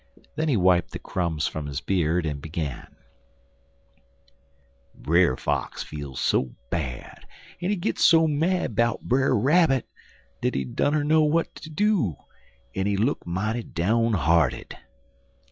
Then 0.35 0.49
he 0.49 0.57
wiped 0.57 0.93
the 0.93 0.97
crumbs 0.97 1.45
from 1.45 1.67
his 1.67 1.79
beard 1.79 2.25
and 2.25 2.41
began: 2.41 2.95
"Brer 4.95 5.37
Fox 5.37 5.83
feel 5.83 6.15
so 6.15 6.55
bad, 6.71 7.27
en 7.61 7.69
he 7.69 7.75
git 7.75 7.99
so 7.99 8.25
mad 8.27 8.75
'bout 8.75 9.01
Brer 9.03 9.37
Rabbit, 9.37 9.87
dat 10.41 10.55
he 10.55 10.65
dunner 10.65 11.03
w'at 11.03 11.53
ter 11.53 11.69
do, 11.71 12.15
en 12.73 12.87
he 12.87 12.97
look 12.97 13.27
mighty 13.27 13.61
down 13.61 14.13
hearted. 14.13 14.75